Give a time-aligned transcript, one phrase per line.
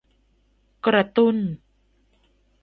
[0.85, 1.37] กระตุ้น